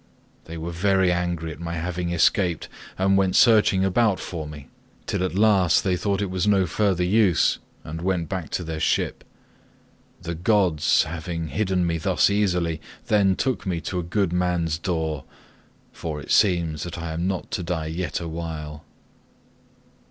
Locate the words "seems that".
16.31-16.97